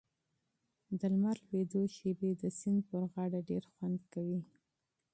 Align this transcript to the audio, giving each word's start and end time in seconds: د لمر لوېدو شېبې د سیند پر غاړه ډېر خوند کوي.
د 0.99 1.01
لمر 1.13 1.37
لوېدو 1.47 1.81
شېبې 1.95 2.31
د 2.41 2.43
سیند 2.59 2.81
پر 2.89 3.01
غاړه 3.11 3.39
ډېر 3.49 3.63
خوند 3.73 3.99
کوي. 4.13 4.41